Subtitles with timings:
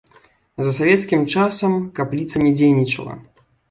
[0.67, 3.13] За савецкім часам капліца не дзейнічала.